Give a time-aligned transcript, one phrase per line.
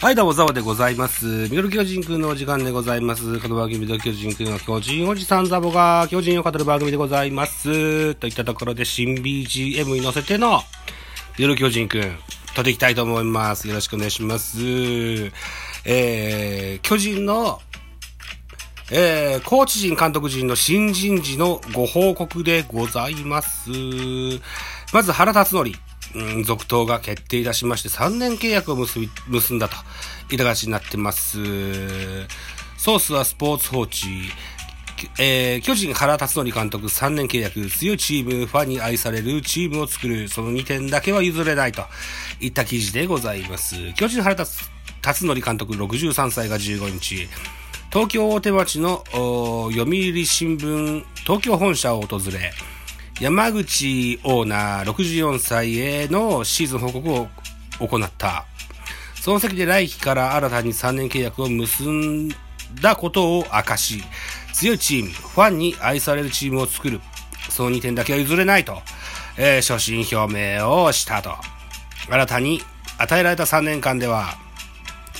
[0.00, 1.24] はい、どうも、ザワでございます。
[1.24, 3.40] ミドル巨人くんのお時間でございます。
[3.40, 8.14] この番組、ミドル巨人くんの巨人おじさんザボが巨人を語る番組でございます。
[8.16, 10.60] といったところで、新 BGM に乗せての、
[11.38, 12.18] ミドル巨人くん、
[12.54, 13.66] 撮っていきたいと思います。
[13.66, 14.58] よろしくお願いします。
[15.86, 17.60] えー、巨人の、
[18.90, 23.70] えー、コーチ陣、監督陣の新人時のご報告でございます。
[24.92, 25.83] まず、原辰徳。
[26.44, 29.76] 続投が決定いたしまして、3年契約を結び、結んだと、
[30.30, 31.38] いたがちになってます。
[32.76, 34.08] ソースはスポーツ報知。
[35.18, 41.84] えー、巨人原辰徳監督3年契約、強いチーム、ファンに愛されるチームを作る、その2点だけは譲れないと
[42.40, 43.92] いった記事でございます。
[43.94, 47.28] 巨人原辰徳監督63歳が15日、
[47.92, 52.52] 東京大手町の読売新聞東京本社を訪れ、
[53.20, 57.28] 山口オーナー64歳へのシーズン報告を
[57.78, 58.44] 行った。
[59.14, 62.28] その席で来季から新たに3年契約を結ん
[62.82, 64.02] だことを明かし、
[64.52, 67.00] 強いチーム、ファンに愛されるチームを作る。
[67.50, 68.82] その2点だけは譲れないと、
[69.38, 71.36] えー、初心表明をしたと。
[72.10, 72.62] 新たに
[72.98, 74.34] 与えられた3年間では、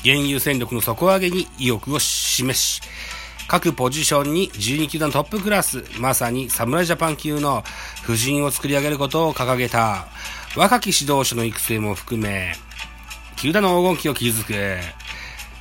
[0.01, 2.83] 現有戦力の底上げに意欲を示し、
[3.47, 7.63] 各ポジションに12球団トップクラス、まさに侍ジャパン級の
[8.03, 10.07] 布陣を作り上げることを掲げた、
[10.57, 12.55] 若き指導者の育成も含め、
[13.37, 14.55] 球団の黄金期を築く、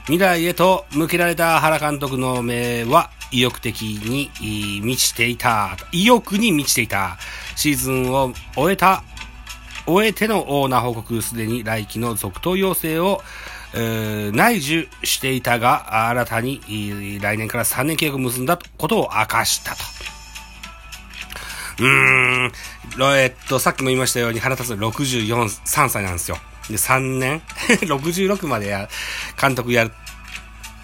[0.05, 4.29] 未来へと向けられた原監督の目は意欲的に
[4.81, 7.17] 満ちていた、意欲に満ちていた、
[7.55, 9.03] シーズンを終えた、
[9.85, 13.21] 終えてのオーナー報告、すでに来季の続投要請を
[13.73, 19.83] 内受していたが、新たに来年から3年契約を結んだことを明かしたと。
[21.79, 22.51] うーん、
[23.17, 26.37] えっと、さっきも言いましたように、原辰徳64、3歳なんですよ。
[26.69, 27.41] で、3年
[27.81, 28.87] ?66 までや、
[29.41, 29.91] 監督やる、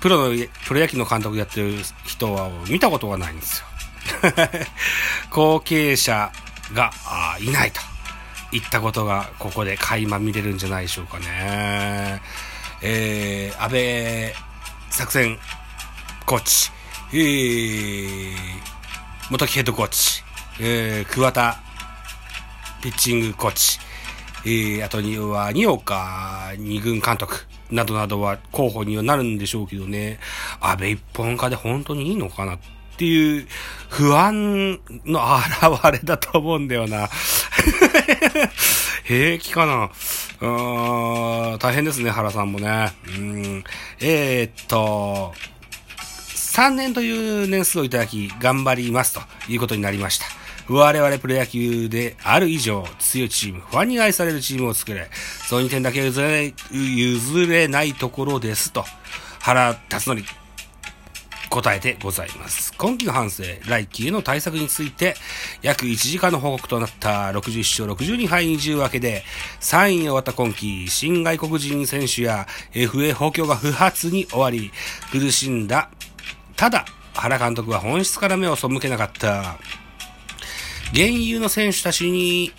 [0.02, 1.76] プロの、プロ野球の監督やってる
[2.06, 3.66] 人は見たことがないんですよ。
[5.30, 6.32] 後継者
[6.74, 6.92] が
[7.40, 7.82] いないと。
[8.52, 12.22] いったことが、ここで垣間見れるんじゃないでしょうかね。
[12.82, 14.34] えー、安倍
[14.90, 15.38] 作戦
[16.26, 16.72] コーチ、
[17.14, 18.34] えー、
[19.30, 20.24] 元木ヘッドコーチ、
[20.62, 21.58] えー、桑田
[22.82, 23.80] ピッチングコーチ、
[24.46, 27.36] えー、あとには、二岡二軍監督
[27.70, 30.20] などなどは候補にはなるんでしょうけどね、
[30.62, 32.60] 安倍一本化で本当にいいのかなっ
[32.98, 33.48] ていう
[33.90, 35.20] 不安の
[35.62, 37.10] 表れだと思うんだよな。
[39.06, 39.92] 平気かな？
[40.42, 42.92] うーん、大変ですね、原さんもね。
[43.08, 43.64] うん、
[44.00, 45.34] えー、っと、
[46.36, 50.26] 3年という年数をいただき、頑張りますということになりました。
[50.68, 55.10] 我々プロ野球である以上、強いチーム、ファンに愛されるチームを作れ、
[55.48, 58.86] その2点だけ譲れ譲れないところですと、
[59.40, 60.24] 原辰徳
[61.50, 62.74] 答えてございます。
[62.78, 65.16] 今季の反省、来季への対策について、
[65.62, 69.24] 約1時間の報告となった61勝62敗20分けで、
[69.60, 74.72] 3位に終わった今季、新外国人選手や FA 補強が不発に終わり、
[75.12, 75.90] 苦しんだ。
[76.56, 79.58] ただ、原監督は本質から目を背けなかった。
[80.92, 82.52] 現有の選手たちに、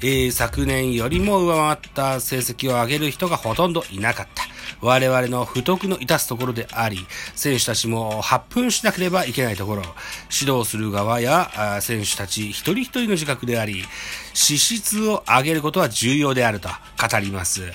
[0.00, 4.55] えー、昨年よりも上回った成績を上げる人がほとんどいなかった。
[4.80, 9.82] 我々の不徳の致すところであり、選手たちも発奮しなければいけないところ、
[10.30, 13.84] 指導する側や選手たち一人一人の自覚であり、
[14.36, 17.72] 資質を上げることは重要であると語ります。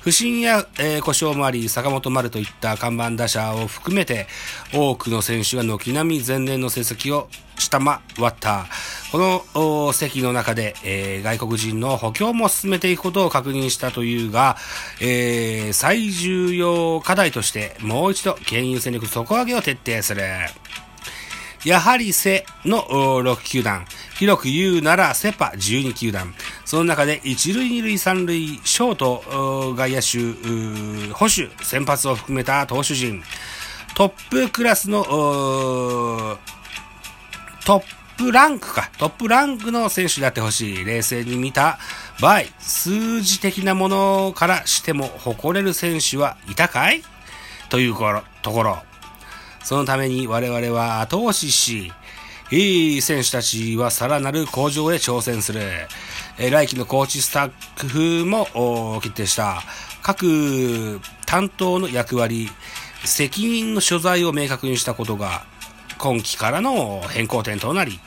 [0.00, 4.28] 不振や、えー、故障もあり、坂本丸といった看板打者を含めて、
[4.72, 7.98] 多くの選手が軒並み前年の成績を下回
[8.28, 8.66] った。
[9.10, 14.56] この席の中で、えー、外国人の補強も進めていくことを確認したというが、
[15.00, 20.22] えー、最重要課題として、もう一度、県有戦力底上げを徹底する。
[21.64, 23.86] やはりセの6球団。
[24.16, 26.34] 広く言うならセパ12球団。
[26.64, 30.18] その中で1塁2塁3塁、ショート、外野手、
[31.12, 33.22] 保守、先発を含めた投手陣。
[33.96, 36.38] トップクラスの、ト
[37.78, 37.82] ッ
[38.16, 38.90] プランクか。
[38.98, 40.84] トップランクの選手であってほしい。
[40.84, 41.78] 冷静に見た
[42.20, 47.02] 場合、数字的なものからしても誇れる選手はいたかい？
[47.68, 47.94] という
[48.42, 48.78] ところ。
[49.62, 51.92] そのために我々は後押しし、
[52.54, 55.60] いい選手たちはさらなる向上へ挑戦する。
[56.38, 59.60] え来季のコーチスタッフも決定した。
[60.02, 62.48] 各担当の役割、
[63.04, 65.44] 責任の所在を明確にしたことが、
[65.98, 67.98] 今季からの変更点となり、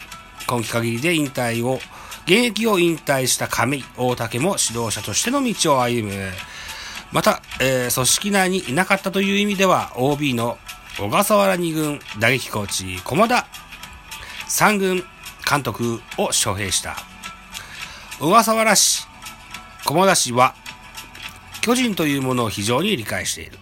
[0.47, 1.81] 今季限りで引退を、
[2.25, 6.31] 現役を引退した亀井大竹も指導者としての道を歩む。
[7.11, 10.57] また、えー、組織内にいなかったという意味では、OB の
[10.97, 13.45] 小笠原二軍打撃コーチ、駒田
[14.47, 15.03] 三軍
[15.49, 16.97] 監督を招聘した。
[18.19, 19.07] 小笠原氏、
[19.85, 20.55] 駒田氏は、
[21.61, 23.57] 巨人というものを非常に理解している。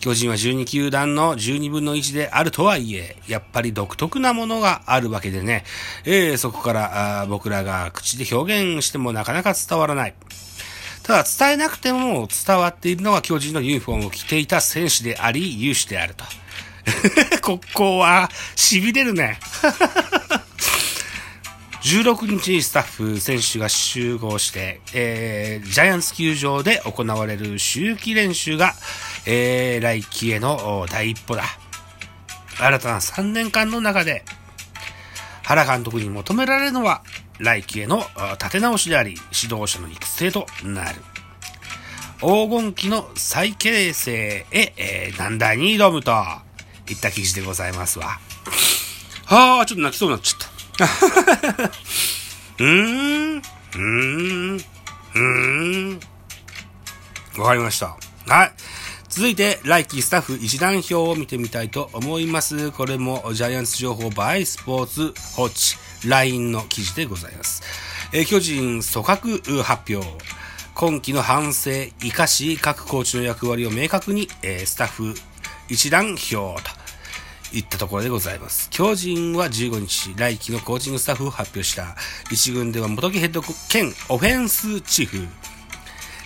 [0.00, 5.64] 巨人は12球団の12分の1であるとはいえ、やっぱり独特なものがあるわけでね、
[6.04, 10.14] えー、そこからあ僕らが口で表現してもなかなか伝わらない。
[11.02, 16.24] ただ伝えなくても伝わっているのが巨人のユニフォームを着ていた選手であり、有志であると。
[17.42, 19.38] ここは、痺れるね。
[21.82, 28.74] 16日にスタッフ、選手が集合して、えー、ジャイアンツ球場で行われる周期練習が、
[29.24, 31.44] えー、来季への第一歩だ。
[32.58, 34.24] 新たな3年間の中で、
[35.44, 37.02] 原監督に求められるのは、
[37.38, 41.00] 来季への立て直しであり、指導者の育成となる。
[42.18, 46.12] 黄金期の再形成へ、えー、難題に挑むと
[46.92, 48.18] いった記事でございますわ。
[49.24, 50.40] はあ、ちょっと泣きそうになっちゃっ
[50.76, 50.84] た。
[52.58, 56.00] うーん、うーん、うーん。
[57.38, 57.96] わかりました。
[58.26, 58.52] はい。
[59.08, 62.70] 続いて、来季スタッフ一覧表を見てみたいと思います。
[62.70, 65.76] これもジャイアンツ情報バイスポーツホッチ
[66.08, 67.62] LINE の記事でございます。
[68.12, 70.06] えー、巨人組閣発表。
[70.74, 75.14] 今季の反省生かし各コーチの役割を明確に、えー、スタッフ
[75.68, 76.70] 一覧表と
[77.52, 78.68] いったところでございます。
[78.70, 81.96] 巨人は15日、来季のコーチングスタッフを発表した。
[82.30, 85.26] 一軍では元木ヘッド兼オフェンスチーフ、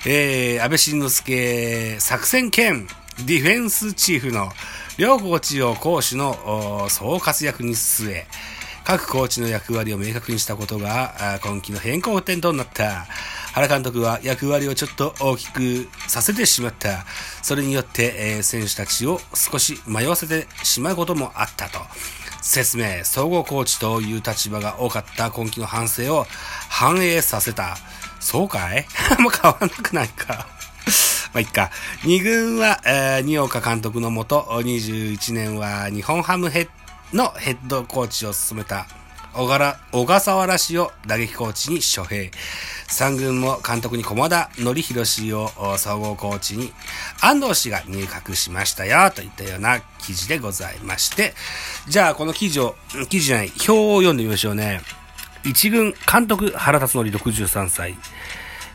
[0.07, 2.87] えー、安倍晋之助作戦兼
[3.27, 4.51] ディフェンスチーフの
[4.97, 8.27] 両コーチを攻守の総活躍に据え、
[8.85, 13.07] 各コーチの役割を明確にしたことが今季の変更点となった。
[13.52, 17.05] 原監督は役割をちょっと大きくさせてしまった。
[17.43, 21.81] それによって、えー、選手たちを少し迷わせてしまうこともあったと。
[22.43, 26.26] 説明、総合コーチという立場が多かった今季の反省を
[26.69, 27.76] 反映させた。
[28.20, 28.87] そうかい？
[29.20, 30.46] もう変わんなくないか。
[31.32, 31.70] ま、いっか。
[32.05, 36.69] 二軍は、えー、二岡監督のもと、21年は日本ハムヘッ
[37.12, 38.87] のヘッドコーチを務めた
[39.32, 42.31] 小柄小笠原氏を打撃コーチに招聘。
[42.91, 45.49] 三軍も監督に駒田則弘氏を
[45.79, 46.73] 総合コーチに
[47.23, 51.33] 安藤氏が入閣しましたよ、といったような記事でございまして、
[51.89, 52.75] じゃあこの記事を、
[53.09, 54.81] 記事じゃない、表を読んでみましょうね。
[55.45, 57.97] 一軍監督原辰則63歳。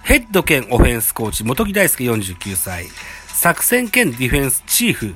[0.04, 2.88] ヘッド兼オフェンスコーチ元木大輔49歳。
[3.28, 5.16] 作戦兼ディフェンスチーフ、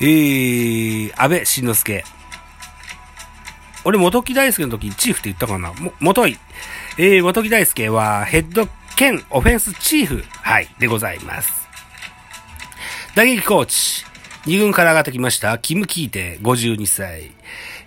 [0.00, 2.04] えー、安倍晋之助
[3.84, 5.72] 俺、元木大輔の時、チーフって言ったかな？
[5.74, 6.38] も、元井。
[6.98, 11.52] えー、元木大輔は、ヘッド兼オフェンスチーフ、はい、でございます。
[13.14, 14.04] 打撃コーチ。
[14.46, 17.32] 二軍から上がってきました、キム・キーテ、52歳。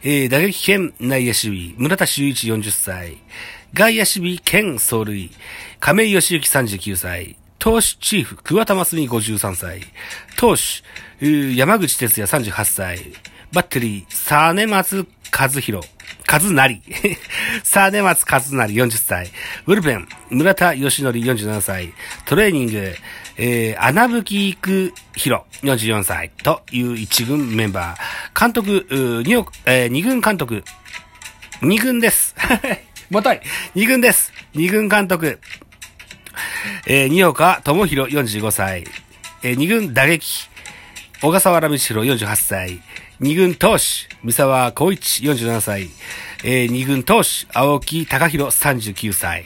[0.04, 3.18] えー、打撃兼内野守備、村田修一40歳。
[3.74, 5.32] 外野守備兼走塁、
[5.80, 7.36] 亀井義行39歳。
[7.60, 9.82] 投手チーフ、桑田真澄53歳。
[10.36, 13.00] 投手、山口哲也38歳。
[13.51, 15.88] バッテリー、サネ松和弘、
[16.25, 16.81] 和成、
[17.63, 19.31] サーネ松和成40歳、
[19.65, 21.93] ウルペン、村田義則47歳、
[22.25, 22.93] トレーニング、
[23.38, 26.31] えー、穴吹育弘44歳。
[26.43, 28.39] という一軍メンバー。
[28.39, 28.88] 監督、
[29.25, 30.63] 二億、えー、二軍監督、
[31.62, 32.36] 二軍です。
[33.10, 33.39] もとい、
[33.75, 34.34] 二軍です。
[34.53, 35.39] 二軍監督、
[36.88, 38.86] えー、二岡智弘45歳、
[39.43, 40.50] えー、二軍打撃、
[41.19, 42.79] 小笠原道弘48歳、
[43.19, 43.83] 二軍投手、
[44.24, 45.89] 三沢光一47歳、
[46.43, 49.45] えー、二軍投手、青木隆弘39歳。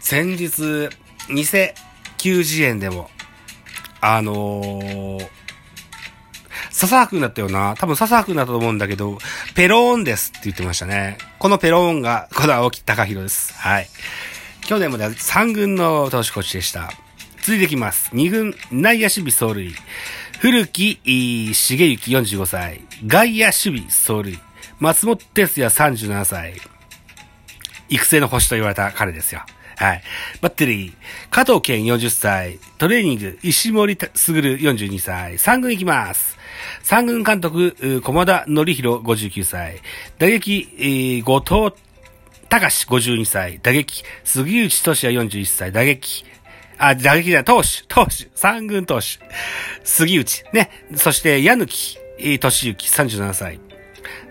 [0.00, 0.88] 先日、
[1.28, 1.44] 偽
[2.16, 3.10] 球児園でも、
[4.00, 5.28] あのー、
[6.70, 7.74] 笹原くんだったよな。
[7.78, 9.18] 多分笹原くんだったと思うんだけど、
[9.54, 11.18] ペローンですって言ってましたね。
[11.38, 13.52] このペローンが、この青木隆弘です。
[13.52, 13.88] はい。
[14.62, 16.90] 去年まで3軍の投手コーチでした。
[17.42, 18.10] 続いていきます。
[18.14, 19.74] 2軍内野守備走塁。
[20.42, 22.80] 古木重幸45歳。
[23.06, 24.36] 外野守備走塁。
[24.80, 26.54] 松本哲也37歳。
[27.88, 29.42] 育成の星と言われた彼ですよ。
[29.76, 30.02] はい。
[30.40, 30.92] バッテリー、
[31.30, 32.58] 加藤健40歳。
[32.78, 35.34] トレーニング、石森卓42歳。
[35.34, 36.36] 3軍行きます。
[36.82, 39.80] 3軍監督、駒田則弘59歳。
[40.18, 41.72] 打撃、後藤
[42.48, 43.60] 隆52歳。
[43.62, 45.70] 打撃、杉内俊也41歳。
[45.70, 46.24] 打撃、
[46.84, 49.06] あ、打撃だ、投手、投手、三軍投手、
[49.84, 50.68] 杉内、ね。
[50.96, 53.60] そして、矢貫、俊之、37歳。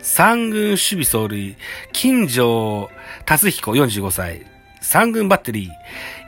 [0.01, 1.55] 三軍守備走塁、
[1.93, 2.89] 金城
[3.25, 4.46] 達彦、45歳。
[4.81, 5.70] 三軍バッテリー、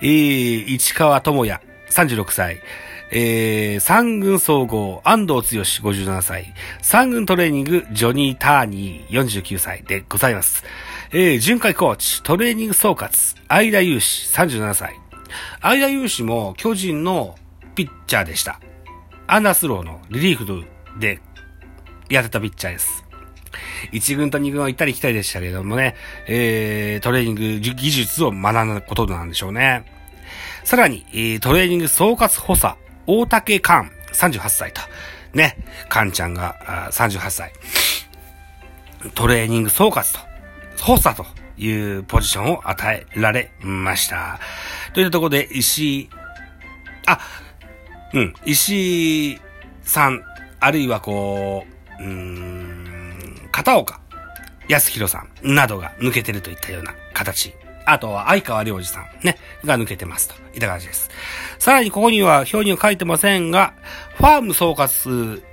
[0.01, 2.61] えー、市川智也、36歳。
[3.11, 6.53] えー、三軍総合、安藤剛57歳。
[6.81, 10.63] 三軍トレーニング、ジョニー・ターニー49歳でございます。
[11.11, 13.09] えー、巡回コーチ、トレーニング総括、
[13.49, 15.03] 相田祐志37歳。
[15.61, 17.35] 相田祐志も巨人の
[17.75, 18.59] ピッチャーでした。
[19.27, 20.65] アンダースローのリリーフ
[20.99, 21.21] で
[22.09, 23.03] やってたピッチャーです。
[23.91, 25.95] 1軍と2軍は行ったり来たりでしたけれどもね、
[26.27, 29.85] えー、トレーニング技術を学んだことなんでしょうね。
[30.63, 32.75] さらに、え、トレーニング総括補佐、
[33.05, 34.81] 大竹寛、38歳と。
[35.33, 35.57] ね、
[35.89, 37.53] 寛ちゃんが38歳。
[39.15, 40.19] トレーニング総括と、
[40.83, 41.25] 補佐と
[41.57, 44.39] いうポジションを与えられました。
[44.93, 46.09] というところで、石井、
[47.05, 47.19] あ、
[48.13, 49.41] うん、石井
[49.83, 50.21] さん、
[50.59, 51.65] あるいはこ
[51.99, 53.99] う、うん、片岡
[54.67, 57.53] 康弘さんなどが抜けてるといったような形
[57.85, 61.09] あとは相川良二さんね、が抜けてますといった感じです。
[61.59, 63.73] さらにここには表には書いてませんが、
[64.15, 65.43] ファーム総括、フ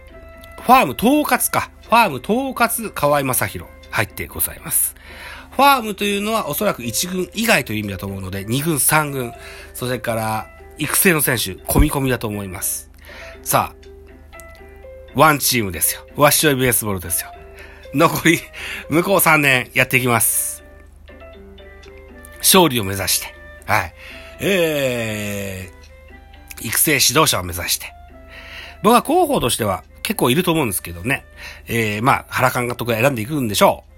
[0.62, 1.70] ァーム統括か。
[1.82, 4.94] ファーム統括河合正宏入ってございます。
[5.60, 9.34] ファームというのはおそらく1軍以外という意味だと思うので、2軍、3軍、
[9.74, 10.46] それから
[10.78, 12.90] 育成の選手、込み込みだと思います。
[13.42, 14.38] さあ、
[15.14, 16.06] ワンチームですよ。
[16.16, 17.30] ワッショイベースボールですよ。
[17.92, 18.38] 残り、
[18.88, 20.64] 向こう3年やっていきます。
[22.38, 23.34] 勝利を目指して、
[23.66, 23.94] はい。
[24.40, 27.92] えー、育成指導者を目指して。
[28.82, 31.26] 僕は候補としては結構いると思うんですけどね。
[31.66, 33.89] えー、まあ、原監督が選んでいくんでしょう